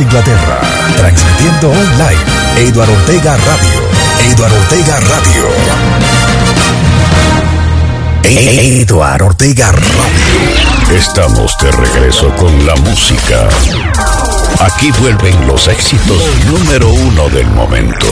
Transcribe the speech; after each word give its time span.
Inglaterra. 0.00 0.60
Transmitiendo 0.96 1.70
online. 1.70 2.20
Eduardo 2.56 2.92
Ortega 2.92 3.36
Radio. 3.36 3.80
Eduardo 4.32 4.56
Ortega 4.56 5.00
Radio. 5.00 5.48
Eduardo 8.24 9.26
Ortega 9.26 9.70
Radio. 9.70 10.96
Estamos 10.96 11.56
de 11.58 11.70
regreso 11.72 12.34
con 12.36 12.66
la 12.66 12.74
música. 12.76 13.48
Aquí 14.60 14.90
vuelven 15.00 15.46
los 15.46 15.68
éxitos 15.68 16.22
número 16.46 16.88
uno 16.88 17.28
del 17.28 17.46
momento. 17.48 18.06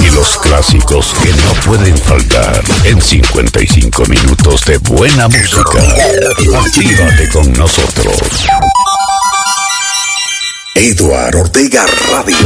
Y 0.00 0.10
los 0.10 0.36
clásicos 0.38 1.14
que 1.22 1.30
no 1.30 1.52
pueden 1.64 1.96
faltar 1.96 2.62
en 2.84 3.00
55 3.00 4.04
minutos 4.06 4.64
de 4.66 4.78
buena 4.78 5.28
música. 5.28 5.80
Actívate 6.58 7.28
con 7.30 7.52
nosotros. 7.52 8.44
Eduardo 10.74 11.40
Ortega 11.40 11.86
Radio. 12.10 12.36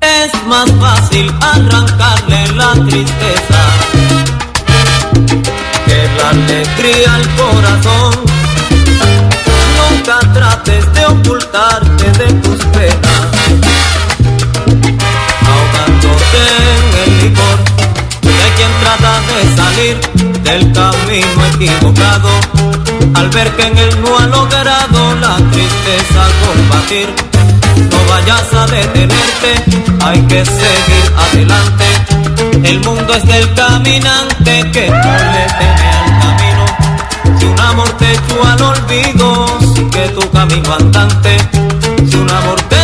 Es 0.00 0.46
más 0.46 0.70
fácil 0.80 1.30
arrancarle 1.42 2.48
la 2.56 2.72
tristeza 2.88 3.64
que 5.86 6.08
la 6.16 6.30
alegría 6.30 7.14
al. 7.16 7.47
Equivocado. 21.60 22.28
Al 23.14 23.28
ver 23.30 23.50
que 23.56 23.66
en 23.66 23.78
él 23.78 24.02
no 24.02 24.18
ha 24.18 24.26
logrado 24.26 25.14
la 25.16 25.36
tristeza 25.50 26.22
combatir, 26.44 27.08
no 27.90 27.98
vayas 28.08 28.52
a 28.54 28.66
detenerte, 28.66 29.50
hay 30.04 30.20
que 30.22 30.44
seguir 30.44 31.04
adelante. 31.26 31.84
El 32.62 32.80
mundo 32.80 33.12
es 33.14 33.26
del 33.26 33.54
caminante 33.54 34.70
que 34.72 34.88
no 34.88 35.12
le 35.34 35.44
teme 35.58 35.88
al 35.98 36.10
camino. 36.22 37.38
Si 37.38 37.44
un 37.44 37.60
amor 37.60 37.90
te 37.98 38.12
echó 38.12 38.44
al 38.44 38.62
olvido, 38.62 39.46
sigue 39.74 40.08
tu 40.10 40.30
camino 40.30 40.74
andante. 40.74 41.38
Si 42.08 42.16
un 42.16 42.30
amor 42.30 42.60
te 42.62 42.77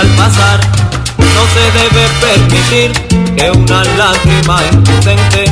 al 0.00 0.08
pasar, 0.16 0.60
no 1.18 1.42
se 1.54 1.64
debe 1.78 2.04
permitir 2.20 2.92
que 3.36 3.50
una 3.50 3.84
lágrima 3.84 4.60
impotente 4.72 5.44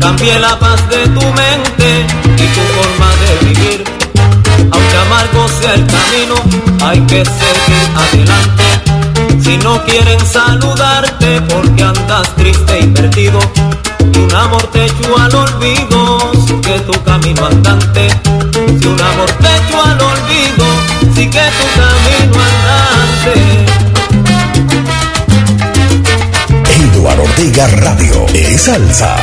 cambie 0.00 0.38
la 0.38 0.56
paz 0.58 0.88
de 0.88 1.02
tu 1.08 1.24
mente 1.40 2.06
y 2.36 2.46
tu 2.54 2.60
forma 2.76 3.10
de 3.22 3.46
vivir. 3.46 3.84
Aunque 4.70 4.96
amargo 4.98 5.48
sea 5.60 5.74
el 5.74 5.86
camino, 5.86 6.34
hay 6.86 7.00
que 7.06 7.24
seguir 7.24 7.86
adelante. 8.04 9.42
Si 9.42 9.56
no 9.58 9.82
quieren 9.84 10.20
saludarte 10.24 11.40
porque 11.42 11.82
andas 11.82 12.34
triste 12.36 12.80
y 12.80 12.86
perdido, 12.86 13.40
y 14.14 14.18
un 14.18 14.34
amor 14.34 14.62
te 14.72 14.84
echó 14.84 15.18
al 15.18 15.34
olvido, 15.34 16.32
sigue 16.46 16.78
tu 16.80 17.02
camino 17.02 17.46
andante. 17.46 18.08
Si 18.80 18.86
un 18.86 19.00
amor 19.00 19.30
te 19.42 19.48
echó 19.56 19.82
al 19.82 20.00
olvido, 20.00 20.66
sigue 21.14 21.42
tu 21.58 21.80
camino 21.80 22.44
andante. 22.44 23.87
Eduardo 26.98 27.22
Ortega 27.22 27.68
Radio. 27.68 28.26
Es 28.34 28.62
salsa. 28.62 29.16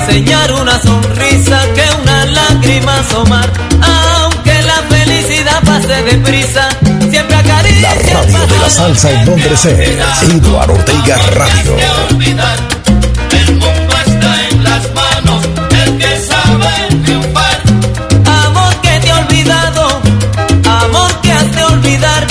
Enseñar 0.00 0.52
una 0.52 0.80
sonrisa 0.80 1.60
que 1.74 1.84
una 2.02 2.24
lágrima 2.26 2.98
asomar, 3.00 3.50
aunque 4.22 4.62
la 4.62 4.96
felicidad 4.96 5.60
pase 5.64 6.02
deprisa, 6.02 6.68
siempre 7.10 7.36
acaricia. 7.36 7.94
La 7.94 7.94
radio 7.94 8.46
de 8.46 8.58
la 8.58 8.70
salsa 8.70 9.10
en 9.10 9.26
Londres 9.26 9.64
es 9.64 10.22
Eduardo 10.30 10.74
Ortega 10.74 11.16
Radio. 11.32 11.76
de 11.76 12.14
olvidar. 12.14 12.56
El 13.32 13.52
mundo 13.56 13.94
está 14.06 14.48
en 14.48 14.64
las 14.64 14.94
manos 14.94 15.42
del 15.70 15.98
que 15.98 16.20
sabe 16.28 17.02
triunfar. 17.04 17.60
Amor 18.46 18.74
que 18.82 19.00
te 19.00 19.08
he 19.08 19.12
olvidado, 19.12 20.00
amor 20.64 21.20
que 21.22 21.32
has 21.32 21.54
de 21.54 21.64
olvidar. 21.64 22.26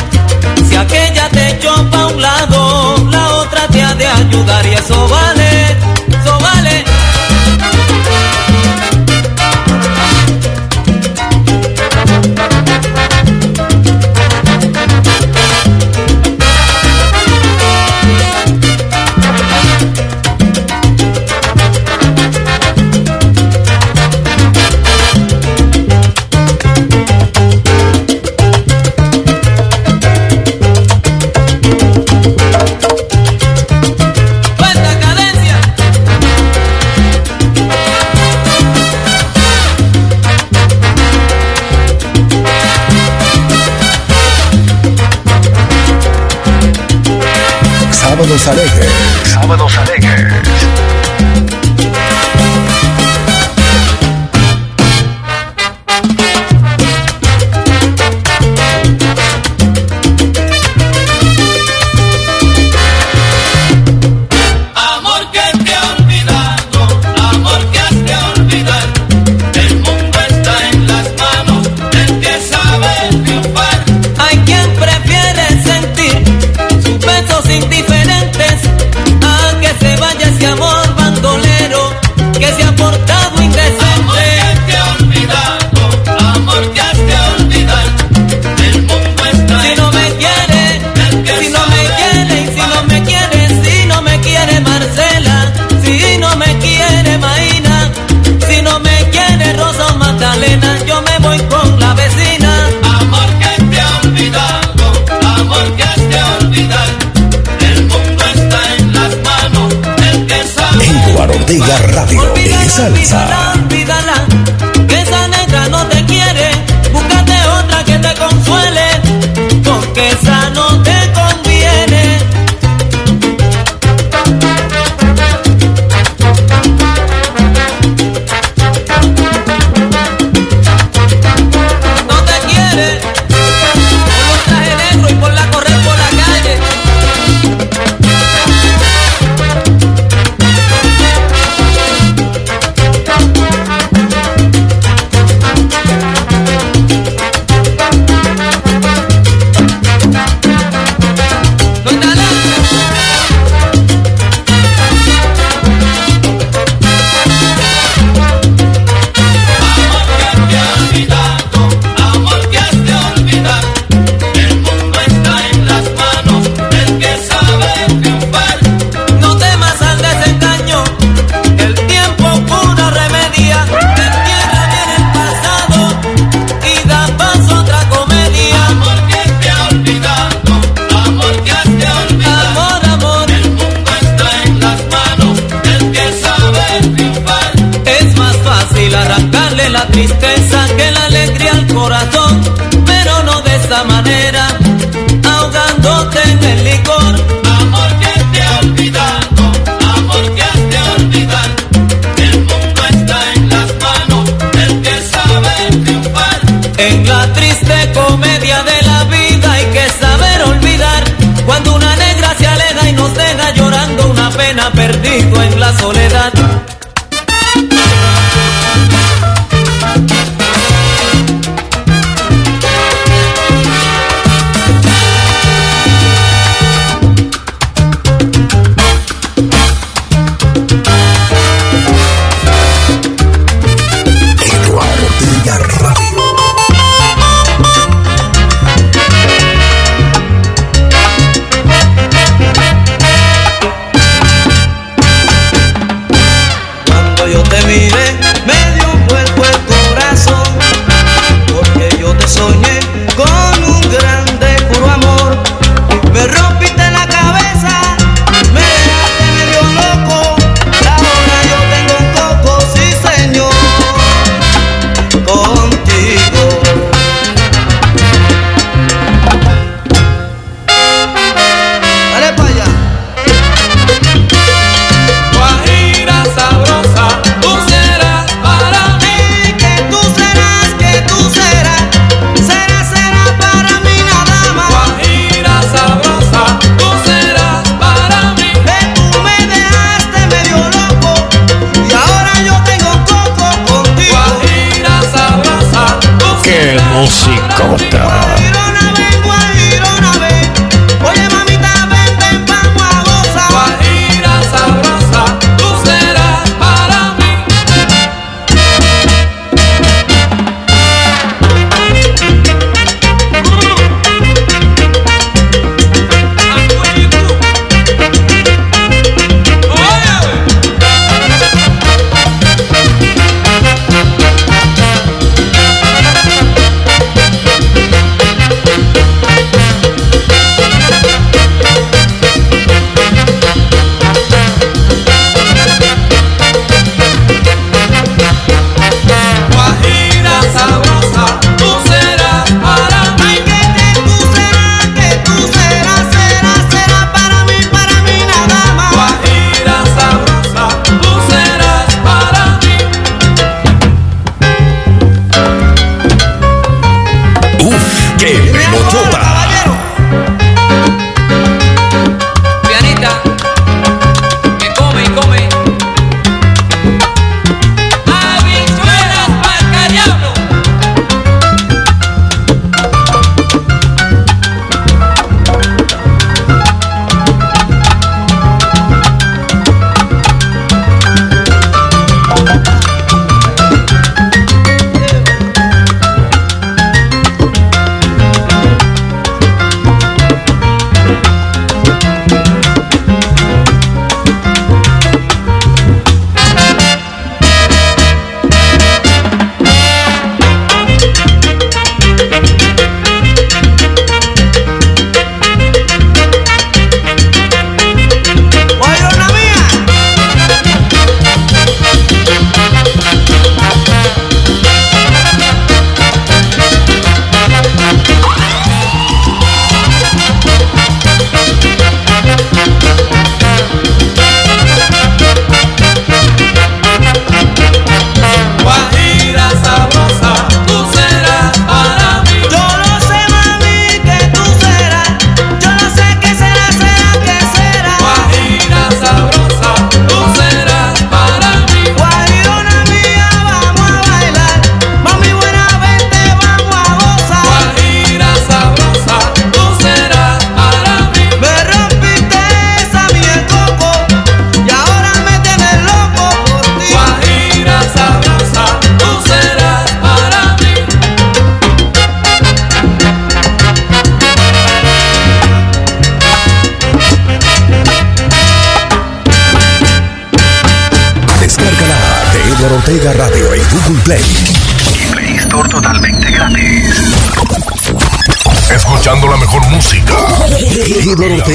Si 0.69 0.75
aquella 0.75 1.29
te 1.29 1.49
echó 1.51 1.89
pa' 1.89 2.07
un 2.07 2.21
lado, 2.21 3.09
la 3.11 3.29
otra 3.35 3.67
te 3.67 3.81
ha 3.83 3.93
de 3.95 4.07
ayudar 4.07 4.65
y 4.65 4.73
eso 4.73 5.07
vale, 5.07 5.38
Sábados 48.43 48.78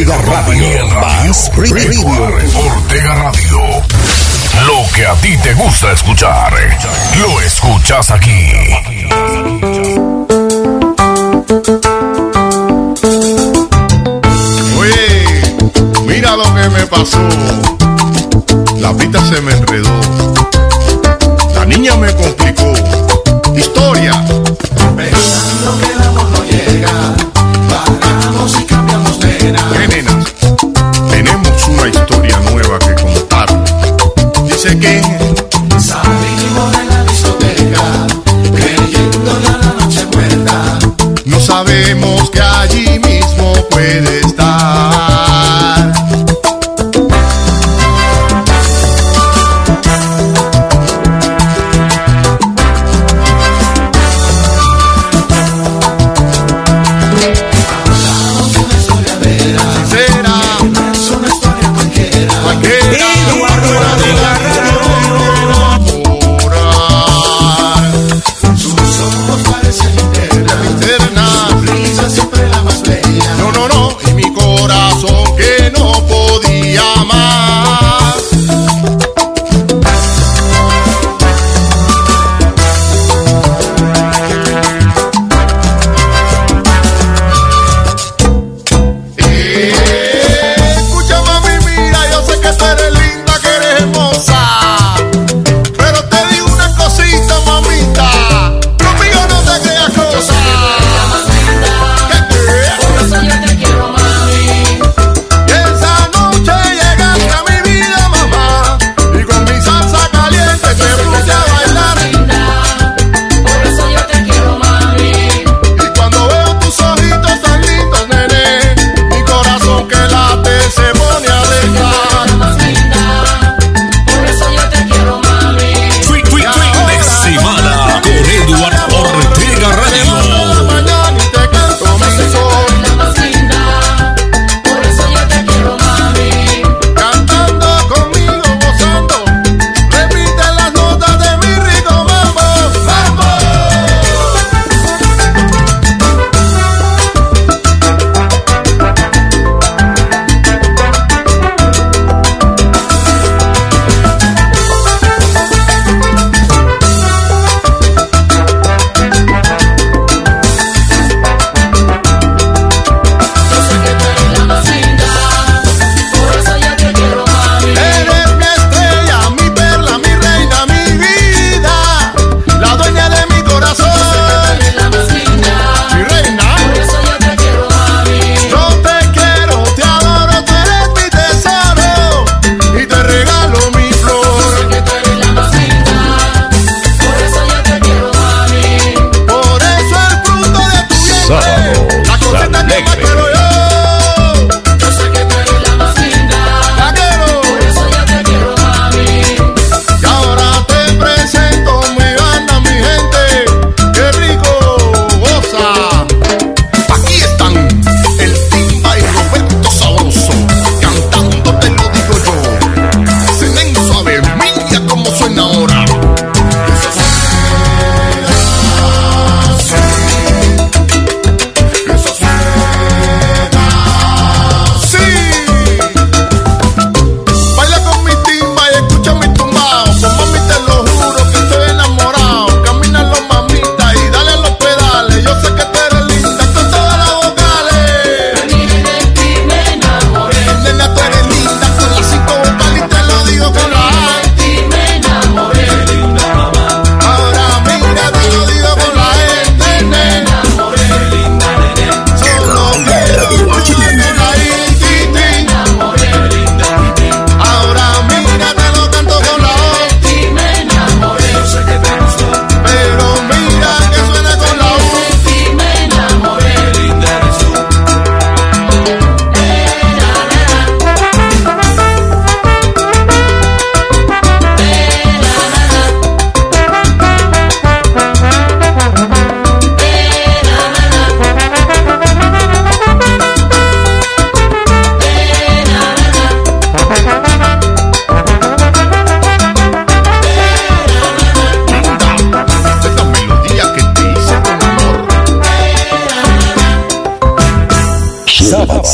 Ortega 0.06 0.20
Radio. 0.42 0.68
Radio. 1.00 1.32
Ortega 2.58 3.14
Radio. 3.14 3.58
Lo 4.66 4.92
que 4.94 5.06
a 5.06 5.14
ti 5.14 5.34
te 5.38 5.54
gusta 5.54 5.92
escuchar, 5.92 6.52
lo 7.20 7.40
escuchas 7.40 8.10
aquí. 8.10 8.50
Oye, 14.78 15.42
mira 16.06 16.36
lo 16.36 16.54
que 16.54 16.68
me 16.68 16.86
pasó. 16.86 17.26
La 18.80 18.92
pita 18.92 19.24
se 19.26 19.40
me 19.40 19.52
enredó. 19.52 20.00
La 21.54 21.64
niña 21.64 21.96
me 21.96 22.12
complicó 22.14 22.53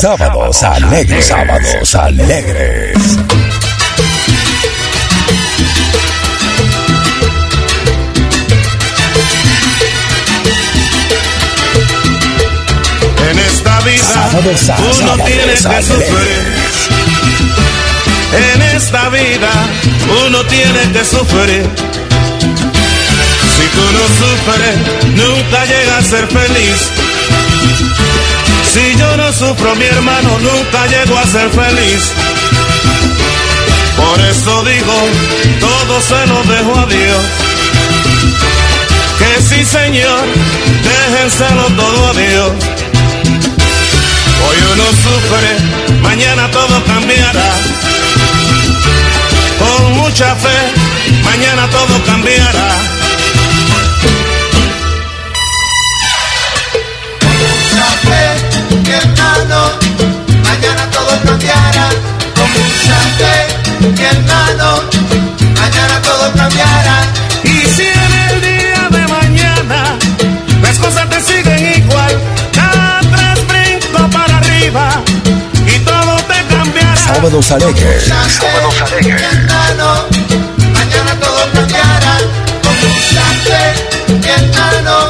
Sábados 0.01 0.63
alegres. 0.63 1.27
Sábados 1.27 1.93
alegres. 1.93 2.97
En 13.29 13.37
esta 13.37 13.79
vida 13.81 14.29
uno 14.79 15.23
tiene 15.23 15.53
que 15.53 15.83
sufrir. 15.83 16.41
En 18.55 18.61
esta 18.75 19.09
vida 19.09 19.51
uno 20.25 20.43
tiene 20.45 20.91
que 20.93 21.05
sufrir. 21.05 21.69
Si 23.55 23.67
tú 23.67 23.85
no 23.93 24.05
sufres, 24.17 24.77
nunca 25.15 25.65
llegas 25.65 25.99
a 25.99 26.09
ser 26.09 26.27
feliz. 26.27 27.10
Si 28.73 28.95
yo 28.97 29.17
no 29.17 29.33
sufro, 29.33 29.75
mi 29.75 29.85
hermano 29.85 30.29
nunca 30.39 30.87
llego 30.87 31.17
a 31.17 31.25
ser 31.25 31.49
feliz. 31.49 32.13
Por 33.97 34.19
eso 34.21 34.63
digo, 34.63 34.97
todo 35.59 36.01
se 36.01 36.25
lo 36.27 36.41
dejo 36.43 36.79
a 36.79 36.85
Dios. 36.85 37.23
Que 39.19 39.41
sí, 39.41 39.65
Señor, 39.65 40.21
déjenselo 40.83 41.63
todo 41.75 42.07
a 42.07 42.13
Dios. 42.13 42.51
Hoy 44.47 44.57
uno 44.73 44.85
sufre, 45.03 45.99
mañana 46.01 46.49
todo 46.49 46.83
cambiará. 46.85 47.51
Con 49.59 49.97
mucha 49.97 50.33
fe, 50.35 50.59
mañana 51.23 51.67
todo 51.67 52.03
cambiará. 52.05 52.69
Mucha 57.21 57.85
fe, 58.07 58.30
hermano, 58.93 59.71
mañana 60.43 60.89
todo 60.91 61.11
cambiará. 61.25 61.89
Con 62.35 62.49
mucha 62.51 62.97
fe, 63.17 63.35
mi 63.81 64.03
hermano, 64.03 64.81
mañana 65.59 66.01
todo 66.03 66.31
cambiará. 66.33 66.97
Y 67.43 67.65
si 67.75 67.87
en 67.87 68.13
el 68.29 68.41
día 68.41 68.89
de 68.89 69.07
mañana 69.07 69.97
las 70.61 70.77
cosas 70.79 71.09
te 71.09 71.21
siguen 71.21 71.83
igual, 71.83 72.13
da 72.55 72.99
tres 73.13 73.47
brincos 73.47 74.15
para 74.15 74.37
arriba 74.37 75.01
y 75.65 75.79
todo 75.79 76.15
te 76.27 76.43
cambiará. 76.53 76.95
Sábados 76.95 77.51
alegres. 77.51 78.03
Mucha 78.63 78.85
fe, 78.87 79.01
mi 79.03 79.11
hermano, 79.11 80.05
mañana 80.73 81.11
todo 81.19 81.41
cambiará. 81.53 82.17
Con 82.63 82.75
mucha 82.79 83.25
fe, 83.45 84.13
mi 84.13 84.27
hermano, 84.27 85.00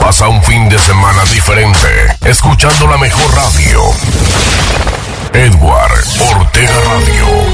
Pasa 0.00 0.28
un 0.28 0.42
fin 0.42 0.68
de 0.68 0.78
semana 0.78 1.22
diferente, 1.32 1.88
escuchando 2.24 2.86
la 2.86 2.98
mejor 2.98 3.34
radio. 3.34 3.80
Edward 5.32 6.04
Ortega 6.36 6.74
Radio. 6.84 7.49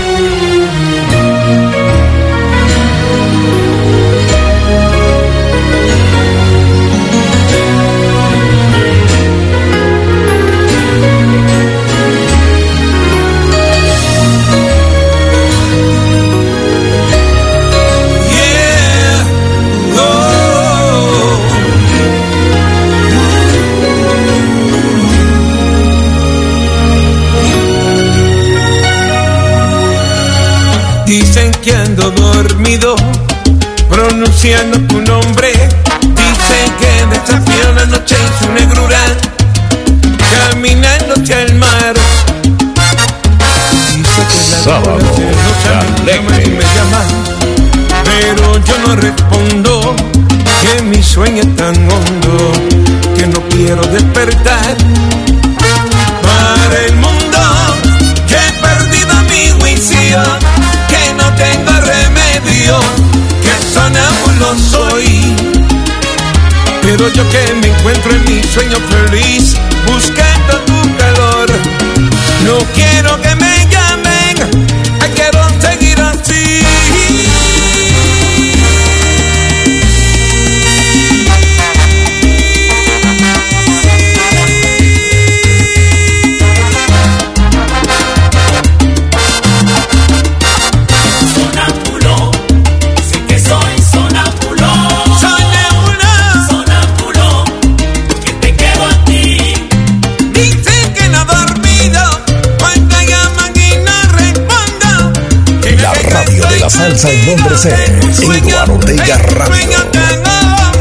en 108.07 108.41
Juan 108.45 108.71
Ortega 108.71 109.19
Radio. 109.19 110.76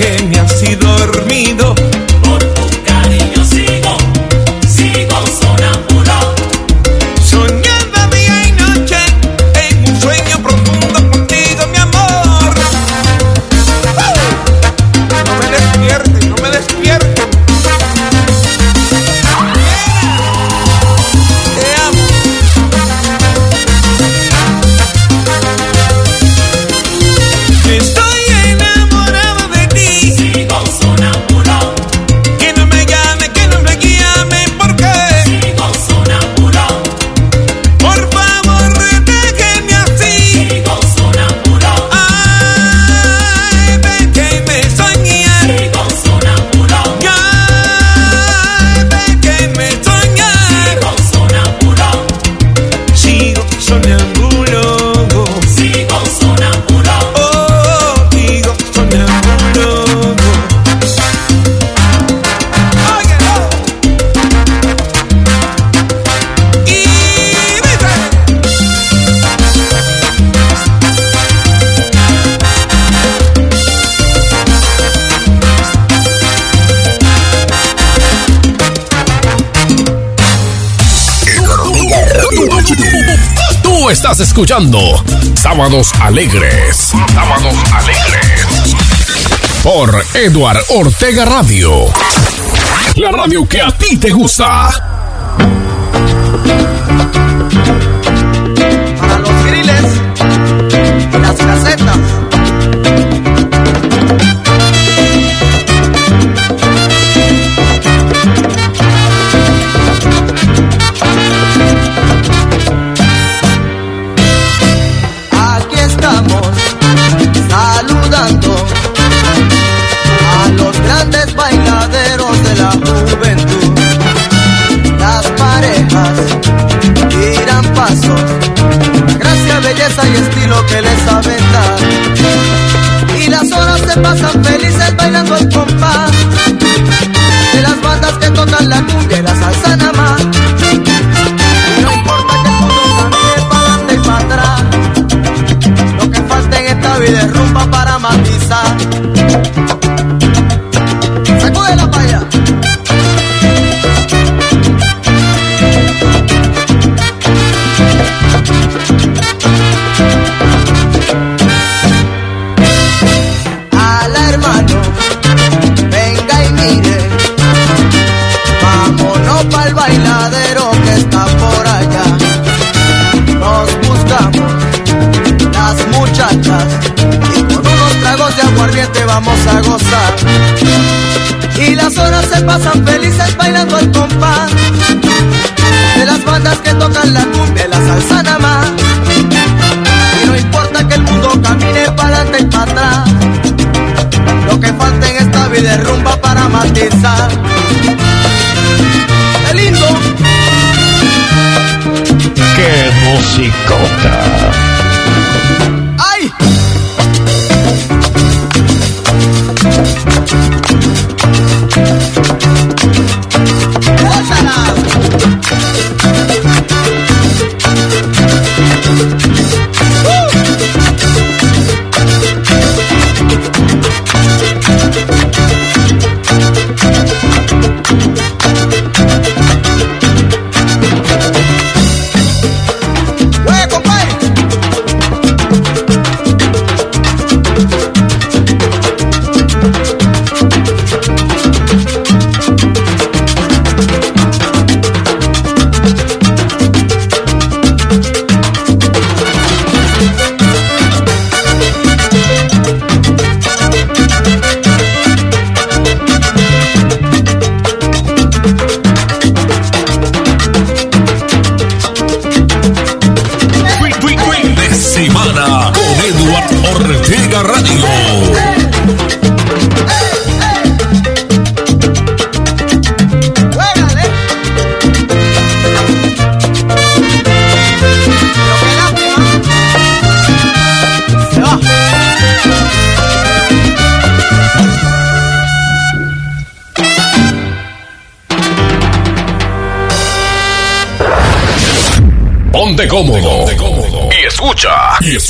que 0.00 0.24
me 0.24 0.38
has 0.38 0.78
dormido. 0.78 1.89
escuchando 84.20 84.78
Sábados 85.34 85.92
Alegres. 86.00 86.92
Sábados 87.12 87.54
Alegres. 87.72 88.76
Por 89.62 90.04
Eduard 90.14 90.58
Ortega 90.68 91.24
Radio. 91.24 91.86
La 92.96 93.10
radio 93.12 93.48
que 93.48 93.60
a 93.60 93.70
ti 93.70 93.96
te 93.96 94.10
gusta. 94.10 94.89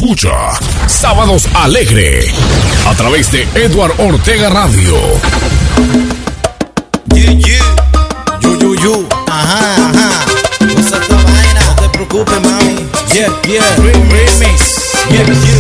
Escucha. 0.01 0.31
Sábados 0.87 1.47
Alegre. 1.55 2.25
A 2.87 2.95
través 2.95 3.31
de 3.31 3.47
Eduard 3.55 3.93
Ortega 3.99 4.49
Radio. 4.49 4.97
Yeah, 7.15 7.33
yeah. 7.33 8.41
Yu, 8.41 8.59
yu, 8.59 8.75
yu. 8.77 9.09
Ajá, 9.31 9.77
ajá. 9.77 10.25
Usa 10.75 10.97
esta 10.97 11.17
vaina. 11.17 11.61
No 11.67 11.75
te 11.83 11.89
preocupes, 11.91 12.41
mami. 12.41 12.87
Yeah, 13.13 13.31
yeah. 13.47 13.77
Remix. 13.77 14.81
Yeah, 15.11 15.27
you. 15.27 15.59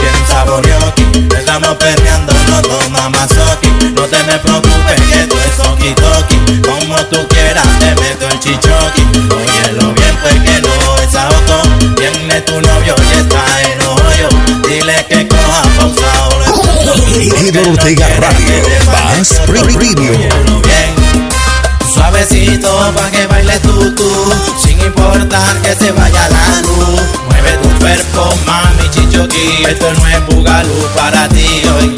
Bien 0.00 0.26
saborioki. 0.26 1.04
Estamos 1.36 1.76
perreando, 1.76 2.32
no 2.48 2.62
toma 2.62 3.10
masoki. 3.10 3.68
No 3.94 4.02
te 4.02 4.22
me 4.24 4.38
preocupes 4.38 5.00
que 5.12 5.26
Eduard 17.12 17.68
Ortega 17.68 18.06
Radio. 18.18 18.54
Óyelo 19.48 20.60
bien. 20.62 20.94
Suavecito 21.92 22.92
pa' 22.94 23.10
que 23.10 23.26
baile 23.26 23.58
tú, 23.60 23.94
tú. 23.94 24.32
Sin 24.62 24.78
importar 24.80 25.56
que 25.62 25.74
se 25.74 25.90
vaya 25.92 26.28
la 26.28 26.60
luz. 26.62 27.00
Mueve 27.28 27.52
tu 27.62 27.68
cuerpo, 27.80 28.34
mami, 28.46 28.88
chichoqui. 28.90 29.64
Esto 29.68 29.92
no 29.92 30.06
es 30.06 30.26
bugalú 30.26 30.88
para 30.96 31.28
ti, 31.28 31.62
hoy. 31.74 31.94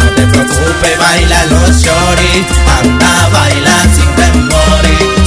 No 0.00 0.10
te 0.14 0.22
preocupes, 0.28 0.98
baila 0.98 1.46
los 1.46 1.82
shorty. 1.82 2.46
Anda, 2.78 3.28
baila 3.32 3.76
sin 3.94 4.14
temor 4.14 4.50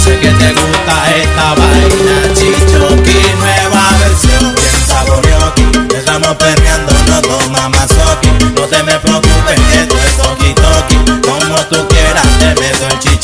Sé 0.04 0.20
que 0.20 0.30
te 0.30 0.54
gusta 0.54 0.96
esta 1.16 1.54
vaina 1.56 2.34
Chichoqui, 2.34 3.20
nueva 3.39 3.84
versión 4.00 4.56
Bien 4.56 4.88
saborioki 4.88 5.96
Estamos 5.96 6.36
perreando, 6.36 6.94
no 7.08 7.22
toma 7.22 7.70
masoki 7.70 8.23
No 8.56 8.68
te 8.68 8.84
me 8.84 8.94
preocupes, 9.00 9.60
que 9.60 9.82
esto 9.82 9.96
es 9.96 10.18
toki 10.18 10.54
toki 10.54 10.96
Como 11.22 11.56
tú 11.70 11.88
quieras, 11.88 12.28
te 12.40 12.62
meto 12.62 12.88
el 12.88 13.00
chichoki 13.00 13.23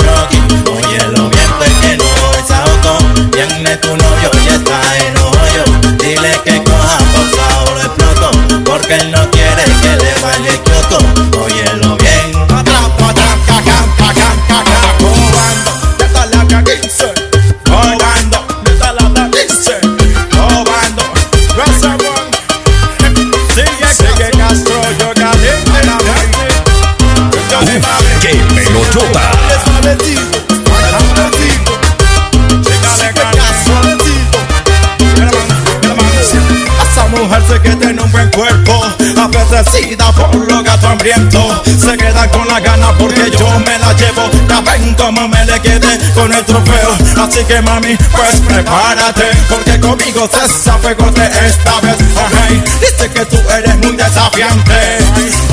por 39.87 40.51
los 40.51 40.63
gatos 40.63 40.83
hambrientos. 40.83 41.61
Se 41.65 41.97
queda 41.97 42.29
con 42.29 42.47
la 42.47 42.59
gana 42.59 42.93
porque 42.97 43.31
yo 43.31 43.47
me 43.59 43.79
la 43.79 43.93
llevo. 43.93 44.29
Ya 44.47 44.61
ven 44.61 44.93
como 44.95 45.27
me 45.27 45.45
le 45.45 45.59
quedé 45.61 46.13
con 46.13 46.31
el 46.33 46.43
trofeo. 46.45 46.97
Así 47.21 47.43
que 47.45 47.61
mami, 47.61 47.95
pues 47.95 48.41
prepárate, 48.47 49.29
porque 49.47 49.79
conmigo 49.79 50.29
sabe 50.31 50.95
de 50.95 51.47
esta 51.47 51.79
vez. 51.81 51.95
Okay. 51.95 52.63
Dice 52.79 53.09
que 53.09 53.25
tú 53.25 53.37
eres 53.49 53.77
muy 53.77 53.95
desafiante. 53.95 54.99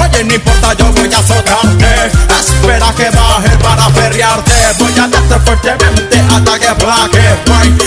Oye, 0.01 0.25
no 0.25 0.35
importa, 0.35 0.75
yo 0.75 0.93
voy 0.93 1.11
a 1.13 1.19
azotarte. 1.19 2.11
Espera 2.39 2.93
que 2.97 3.11
baje 3.11 3.57
para 3.63 3.89
perrearte. 3.91 4.53
Voy 4.79 4.93
a 4.99 5.09
darte 5.09 5.41
fuertemente 5.45 6.21
hasta 6.21 6.59
que 6.59 6.75
plaque. 6.85 7.27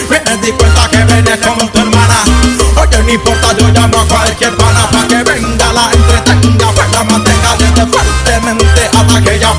Me 0.09 0.37
di 0.37 0.51
cuenta 0.51 0.89
que 0.89 1.03
vienes 1.03 1.39
con 1.45 1.69
tu 1.69 1.79
hermana. 1.79 2.23
Oye, 2.75 3.03
no 3.03 3.09
importa, 3.11 3.55
yo 3.57 3.67
llamo 3.69 3.99
a 3.99 4.07
cualquier 4.07 4.55
pana 4.55 4.89
para 4.89 5.07
que 5.07 5.23
venga, 5.23 5.73
la 5.73 5.89
hasta 9.19 9.31
que 9.31 9.35
ella. 9.35 9.49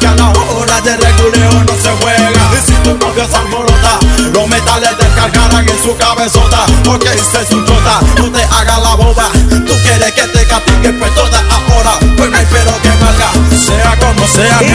Que 0.00 0.06
a 0.06 0.14
la 0.14 0.28
hora 0.30 0.80
de 0.80 0.96
reguleo 0.96 1.64
no 1.64 1.74
se 1.80 1.90
juega. 2.00 2.50
Si 2.64 2.72
tu 2.82 2.96
novio 2.96 3.26
se 3.28 3.36
alborota, 3.36 3.98
los 4.32 4.48
metales 4.48 4.96
descargarán 4.98 5.68
en 5.68 5.82
su 5.82 5.96
cabezota. 5.96 6.66
Porque 6.84 7.08
se 7.08 7.46
su 7.46 7.64
chota, 7.64 8.00
no 8.18 8.30
te 8.30 8.42
hagas 8.42 8.82
la 8.82 8.94
boba. 8.94 9.30
Tú 9.48 9.74
quieres 9.82 10.12
que 10.12 10.22
te 10.28 10.46
castigue, 10.46 10.92
pues 10.92 11.14
toda 11.14 11.40
ahora. 11.50 11.98
Pues 12.16 12.30
no 12.30 12.36
hay 12.36 12.46
pero 12.50 12.72
que 12.82 12.90
valga, 13.02 13.32
sea 13.58 13.96
como 13.98 14.26
sea, 14.26 14.58
mi 14.60 14.68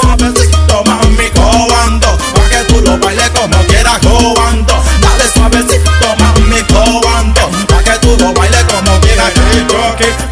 suavecito, 0.00 0.84
mami, 0.86 1.30
cobando. 1.30 2.18
Pa' 2.34 2.48
que 2.48 2.64
tú 2.68 2.80
lo 2.82 2.98
bailes 2.98 3.30
como 3.30 3.56
quieras, 3.66 3.98
cobando. 3.98 4.82
Dale 5.00 5.28
suavecito, 5.34 6.16
mami, 6.18 6.62
cobando. 6.62 7.50
Pa' 7.68 7.82
que 7.82 7.98
tú 8.00 8.16
lo 8.18 8.32
bailes 8.32 8.64
como 8.64 9.00
quieras, 9.00 9.32
chichoki. 9.34 10.31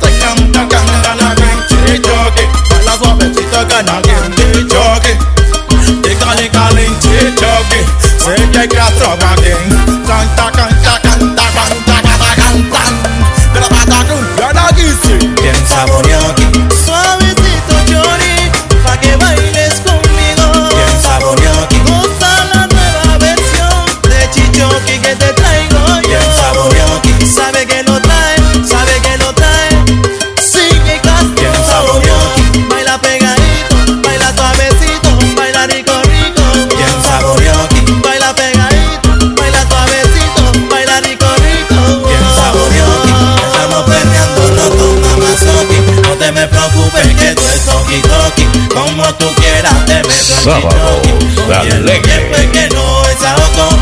sábado 50.42 51.02
de 51.48 51.54
alegre. 51.54 52.48
que 52.52 52.68
no 52.74 53.08
es 53.08 53.22
ahogo, 53.22 53.76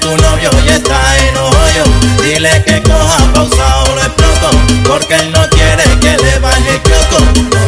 tu 0.00 0.16
novio 0.16 0.50
y 0.64 0.68
está 0.68 1.00
en 1.16 1.36
hoyo. 1.36 1.84
Dile 2.22 2.62
que 2.64 2.82
coja 2.82 3.16
pausa 3.32 3.56
pausado 3.56 3.94
lo 3.94 4.00
exploto, 4.02 4.50
porque 4.86 5.14
él 5.14 5.32
no 5.32 5.48
quiere 5.48 5.84
que 6.00 6.22
le 6.22 6.38
baje 6.40 6.70
el 6.70 7.67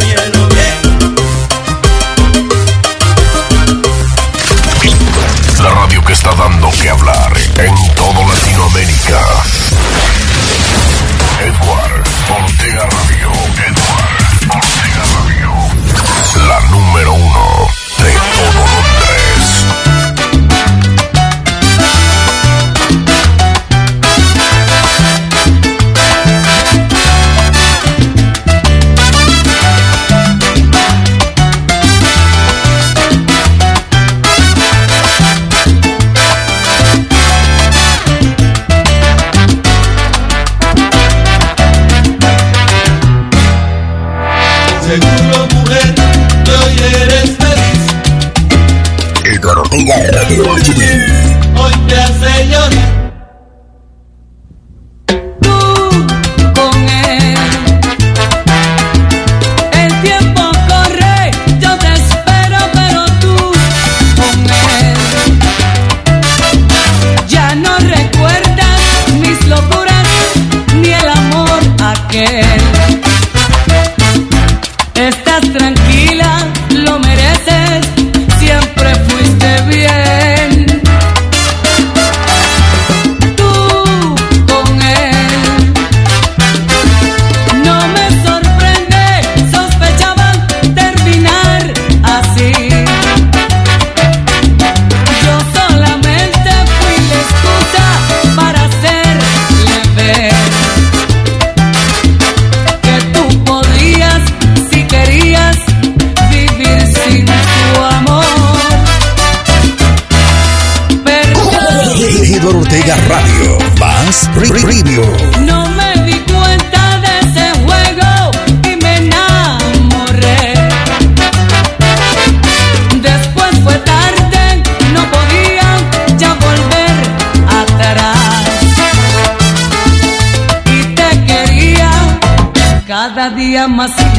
Maria 133.50 133.66
must. 133.66 134.09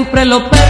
siempre 0.00 0.24
lo 0.24 0.48
perdí. 0.48 0.69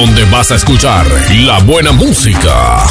donde 0.00 0.24
vas 0.30 0.50
a 0.50 0.54
escuchar 0.54 1.06
la 1.30 1.58
buena 1.58 1.92
música. 1.92 2.86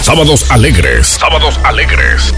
Sábados 0.00 0.46
alegres. 0.48 1.18
Sábados 1.20 1.60
alegres. 1.62 2.32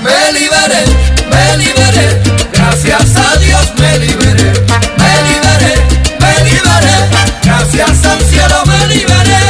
Me 0.00 0.32
liberé, 0.32 0.84
me 1.28 1.56
liberé. 1.58 2.22
Gracias 2.54 3.16
a 3.16 3.36
Dios 3.36 3.72
me 3.78 3.98
liberé. 3.98 4.52
Me 4.96 5.14
liberé, 5.28 5.74
me 6.20 6.44
liberé. 6.50 6.96
Gracias 7.42 8.06
al 8.06 8.20
cielo 8.24 8.62
me 8.64 8.94
liberé. 8.94 9.44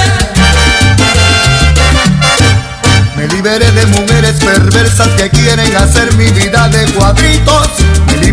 Me 3.15 3.29
liberé 3.29 3.71
de 3.71 3.87
mujeres 3.87 4.35
perversas 4.45 5.07
que 5.11 5.31
quieren 5.31 5.77
hacer 5.77 6.13
mi 6.15 6.27
vida 6.33 6.69
de 6.71 6.85
cuadritos 6.95 7.84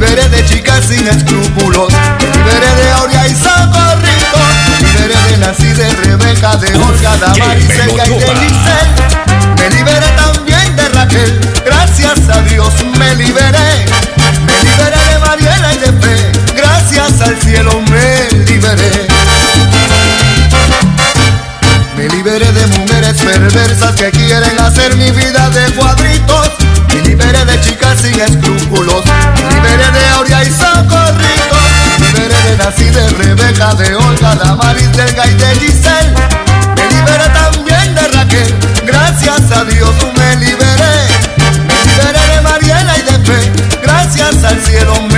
liberé 0.02 0.28
de 0.30 0.46
chicas 0.46 0.84
sin 0.88 1.08
escrúpulos, 1.08 1.94
me 2.20 2.38
liberé 2.38 2.76
de 2.76 2.92
Aurea 2.92 3.28
y 3.28 3.36
Socorrito, 3.36 4.40
me 4.72 4.88
liberé 4.88 5.16
de 5.30 5.38
Nancy, 5.38 5.74
de 5.74 5.90
Rebeca, 5.94 6.56
de 6.58 6.76
Olga, 6.76 7.18
de 7.18 7.40
Mariseca 7.40 8.08
y 8.08 8.18
de 8.18 8.36
Giselle, 8.36 8.92
me 9.60 9.70
liberé 9.70 10.08
también 10.18 10.76
de 10.76 10.90
Raquel, 10.90 11.40
gracias 11.64 12.30
a 12.30 12.42
Dios 12.42 12.74
me 12.98 13.14
liberé, 13.14 13.86
me 14.48 14.64
liberé 14.64 14.98
de 15.12 15.20
Mariela 15.20 15.74
y 15.74 15.78
de 15.78 15.94
Fe, 16.02 16.32
gracias 16.56 17.22
al 17.22 17.40
cielo 17.40 17.80
me 17.92 18.44
liberé. 18.46 19.08
Me 21.96 22.10
liberé 22.10 22.52
de 22.52 22.66
mujeres 22.80 23.22
perversas 23.22 23.96
que 23.96 24.10
quieren 24.10 24.60
hacer 24.60 24.96
mi 24.96 25.12
vida 25.12 25.52
de 25.52 25.72
cuadritos, 25.74 26.50
me 26.88 27.02
liberé 27.02 27.46
de 27.46 27.62
chicas 27.62 27.81
sin 28.02 28.20
escrúpulos. 28.20 29.04
Liberé 29.54 29.92
de 29.92 30.08
Aurea 30.16 30.44
y 30.44 30.48
Socorrito. 30.48 31.58
Liberé 32.00 32.36
de 32.50 32.58
Nancy, 32.58 32.90
de 32.90 33.08
Rebeca, 33.10 33.76
de 33.76 33.96
Olga, 33.96 34.36
de 34.36 34.56
Maris, 34.56 34.92
de 34.94 35.06
Gay, 35.14 35.34
de 35.36 35.56
Giselle. 35.60 36.14
Me 36.76 36.88
liberé 36.96 37.30
también 37.30 37.94
de 37.94 38.08
Raquel. 38.08 38.56
Gracias 38.86 39.52
a 39.52 39.64
Dios 39.66 39.96
me 40.18 40.36
liberé. 40.38 40.96
Me 41.38 41.92
liberé 41.92 42.36
de 42.36 42.42
Mariela 42.42 42.98
y 42.98 43.02
de 43.04 43.26
Fe. 43.26 43.52
Gracias 43.84 44.44
al 44.44 44.60
cielo 44.62 44.94
me 45.04 45.11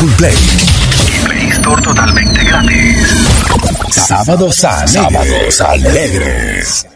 Y 0.00 0.06
Play. 0.16 0.34
Totalmente 1.82 2.44
gratis. 2.44 3.16
Sábados 3.90 4.64
alegres. 4.64 4.94
Sábados 4.94 5.60
alegres. 5.60 6.86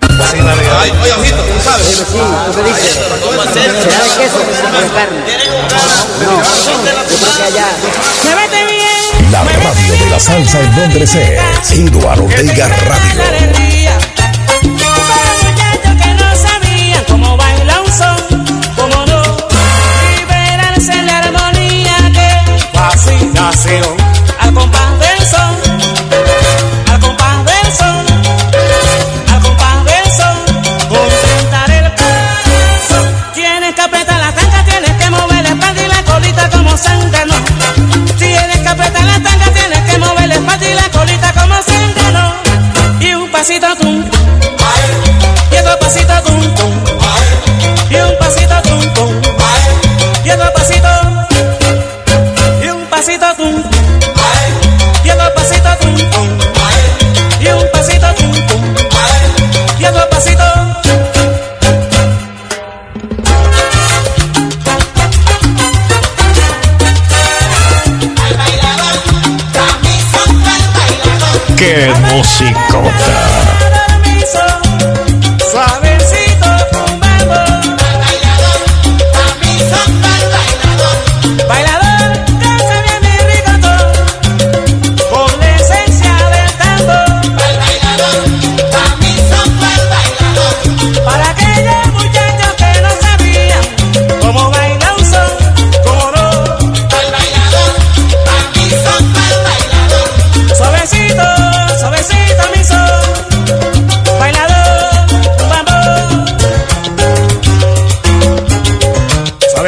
La 9.32 9.42
radio 9.42 9.92
de 9.92 10.10
la 10.10 10.20
salsa 10.20 10.60
en 10.60 10.76
Londres 10.76 11.14
es 11.16 11.70
Eduardo 11.72 12.24
Ortega 12.24 12.68
Radio. 12.68 13.71
músico. 72.22 73.11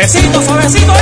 Suavecito, 0.07 0.43
suavecito. 0.43 0.94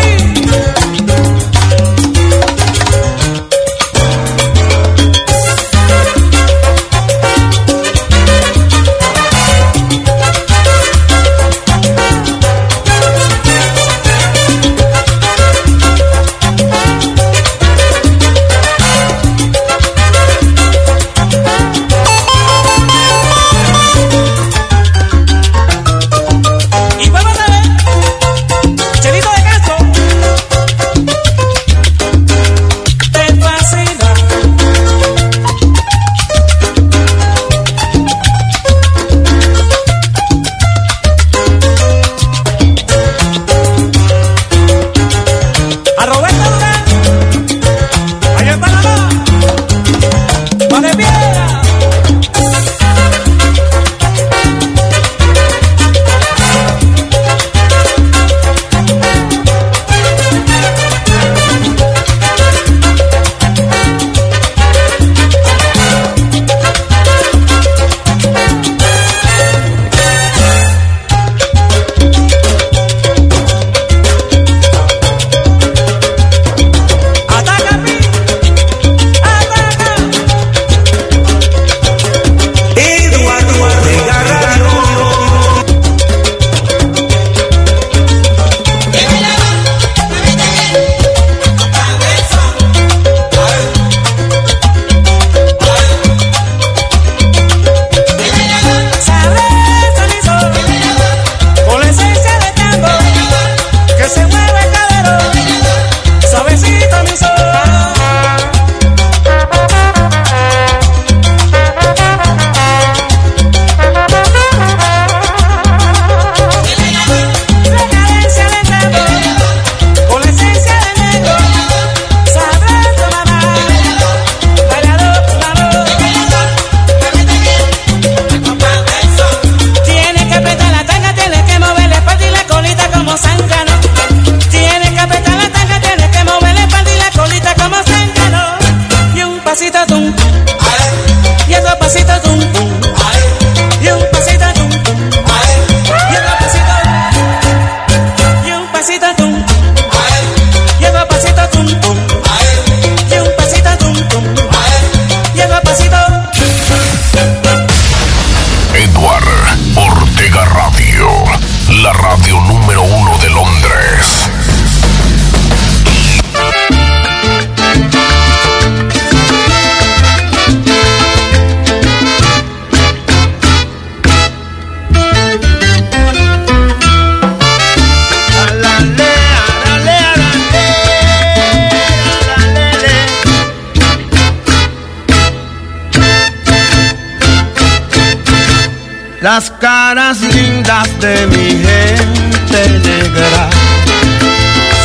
las 189.35 189.51
caras 189.53 190.21
lindas 190.21 190.89
de 191.01 191.27
mi 191.29 191.49
gente 191.67 192.63
negra. 192.91 193.49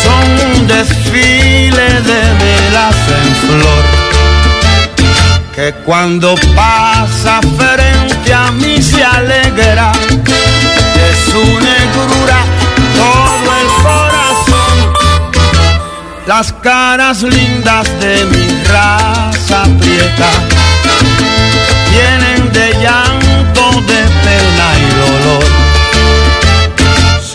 Son 0.03 0.25
un 0.51 0.67
desfile 0.67 1.89
de 2.09 2.21
velas 2.41 2.97
en 3.19 3.29
flor 3.43 3.83
que 5.53 5.73
cuando 5.83 6.35
pasa 6.55 7.41
frente 7.57 8.33
a 8.33 8.49
mí 8.51 8.81
se 8.81 9.03
alegra. 9.03 9.91
De 10.97 11.07
su 11.29 11.43
negrura 11.69 12.39
todo 13.01 13.49
el 13.61 13.69
corazón. 13.85 14.77
Las 16.25 16.53
caras 16.53 17.21
lindas 17.21 17.85
de 17.99 18.23
mi 18.31 18.63
raza 18.63 19.63
prieta. 19.81 20.46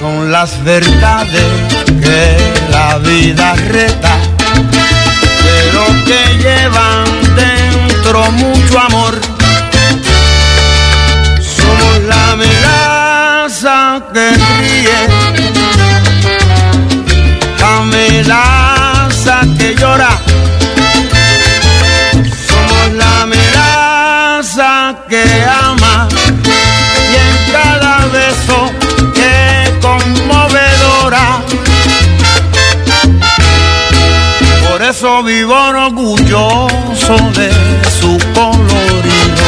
son 0.03 0.33
las 0.33 0.65
verdades 0.65 1.45
que 1.87 2.37
la 2.73 2.99
vida 2.99 3.55
reta, 3.55 4.15
pero 5.45 5.83
que 6.07 6.21
llevan 6.43 7.05
dentro 7.37 8.29
mucho 8.33 8.81
amor. 8.81 9.15
Somos 11.57 12.03
la 12.09 12.33
amenaza 12.33 14.03
que 14.13 14.31
ríe, 14.59 15.01
la 17.61 17.77
amenaza 17.77 19.41
que 19.57 19.77
llora 19.77 20.32
yo 35.23 35.27
vivo 35.27 35.55
orgulloso 35.55 37.17
de 37.37 37.51
su 38.01 38.19
colorido. 38.35 39.45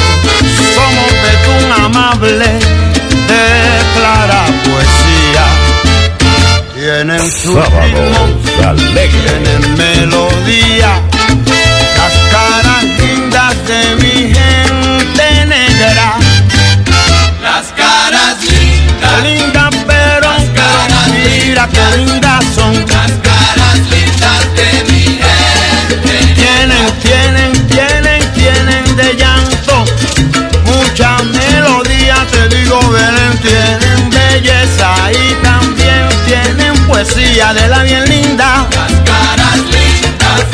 Somos 0.75 1.11
de 1.25 1.33
tu 1.45 1.83
amable, 1.85 2.49
de 3.29 3.45
clara 3.95 4.45
poesía. 4.65 5.47
Tienen 6.75 7.31
su 7.31 7.55
ritmo, 7.55 8.23
tienen 8.93 9.77
melodía. 9.77 10.93
Las 11.97 12.15
caras 12.31 12.85
lindas 12.99 13.55
de 13.67 13.97
mi 13.97 14.35
gente 14.35 15.47
negra. 15.47 16.19
Las 17.43 17.67
caras 17.77 18.37
lindas. 18.43 19.23
Lindas, 19.23 19.71
pero, 19.87 20.31
pero 20.55 20.97
mira 21.13 21.69
que 21.69 21.97
lindas 21.97 22.45
son. 22.55 22.75
Las 22.75 23.13
caras 23.23 23.64
poesía 36.95 37.53
de 37.53 37.67
la 37.67 37.83
bien 37.83 38.05
linda. 38.09 38.69
Las 38.71 38.93
caras 39.01 39.57
lindas, 39.57 40.47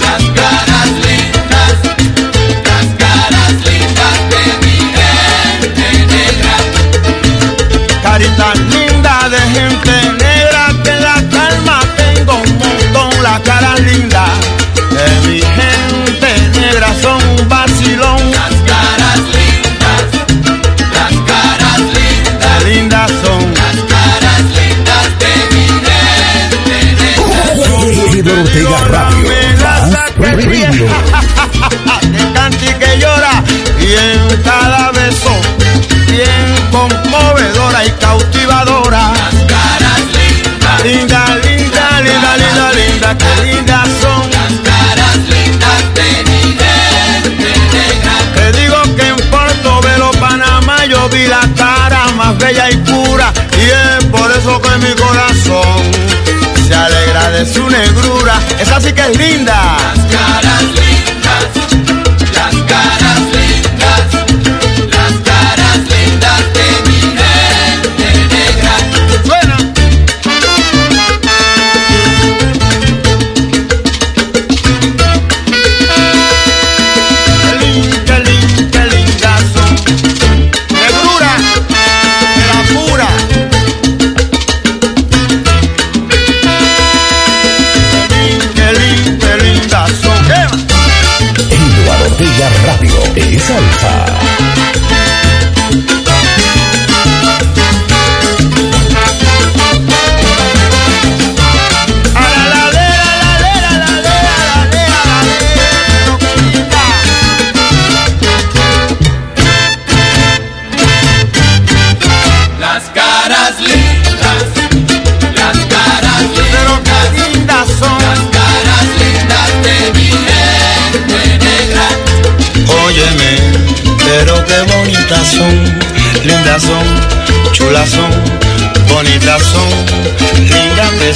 las 0.00 0.24
caras 0.30 0.71
Esa 58.62 58.80
sí 58.80 58.92
que 58.92 59.02
es 59.02 59.18
linda. 59.18 60.01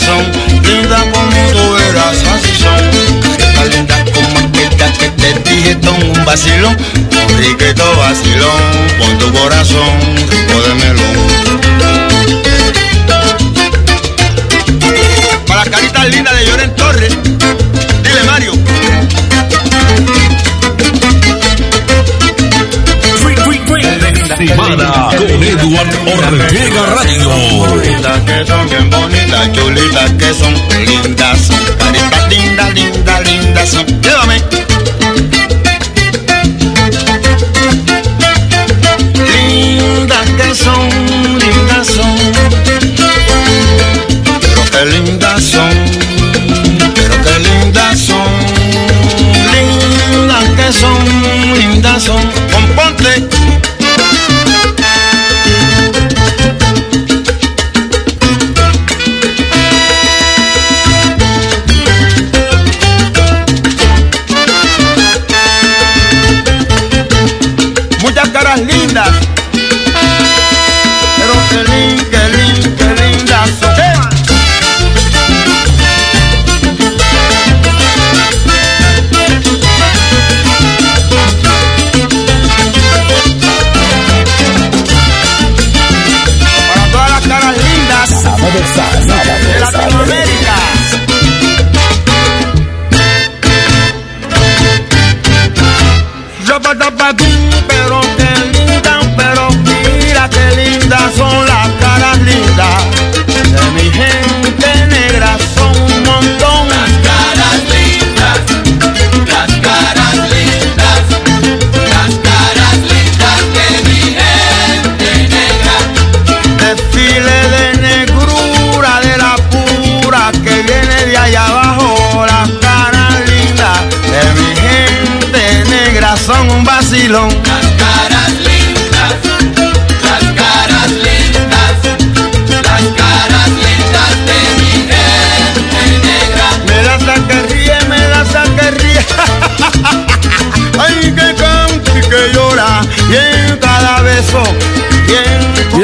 corazón, 0.07 0.25
linda 0.63 0.99
como 1.13 1.51
tú 1.53 1.77
eras, 1.91 2.17
así 2.35 2.55
son. 2.63 3.71
Linda 3.71 4.05
como 4.13 4.53
que 4.53 5.09
te 5.11 5.51
dije 5.51 5.75
ton 5.77 6.03
un 6.03 6.25
vacilón, 6.25 6.77
un 6.77 7.39
riquito 7.39 7.97
vacilón, 7.97 8.63
con 8.99 9.19
tu 9.19 9.33
corazón 9.33 9.99
rico 10.31 10.61
de 10.63 10.75
melón. 10.75 11.17
Para 15.47 15.61
las 15.61 15.69
caritas 15.69 16.09
lindas 16.09 16.39
de 16.39 16.47
Lloren 16.47 16.75
Torres, 16.77 17.19
dile 18.03 18.23
Mario. 18.25 18.53
Semana 24.37 25.09
con 25.17 25.43
Eduard 25.43 25.95
Ortega 26.07 26.87
Radio 26.95 27.31
lindas, 29.27 29.53
chulitas 29.53 30.12
que 30.12 30.35
son 30.35 30.55
lindas, 30.85 31.39
son 31.47 31.59
caritas 31.79 32.29
lindas, 32.29 32.74
linda, 32.74 33.20
lindas 33.20 33.68
son. 33.68 33.87
Llévame. 34.01 34.43
Lindas 39.33 40.31
que 40.37 40.55
son, 40.55 41.39
lindas 41.39 41.87
son. 41.87 42.16
Pero 44.72 45.05
qué 45.05 45.16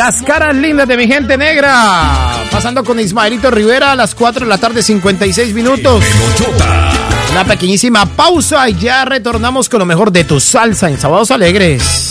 Las 0.05 0.20
caras 0.20 0.57
lindas 0.57 0.88
de 0.88 0.96
mi 0.96 1.07
gente 1.07 1.38
negra. 1.38 2.44
Pasando 2.50 2.82
con 2.82 2.98
Ismaelito 2.98 3.53
Rivera 3.53 3.92
a 3.92 3.94
las 3.94 4.16
4 4.16 4.44
de 4.44 4.48
la 4.48 4.59
tarde, 4.59 4.82
56 4.82 5.55
minutos. 5.55 6.03
Una 7.30 7.44
pequeñísima 7.44 8.05
pausa 8.07 8.68
y 8.68 8.74
ya 8.74 9.05
retornamos 9.05 9.68
con 9.68 9.78
lo 9.78 9.86
mejor 9.86 10.11
de 10.11 10.24
tu 10.24 10.40
salsa 10.40 10.90
en 10.90 10.98
Sábados 10.98 11.30
Alegres. 11.30 12.11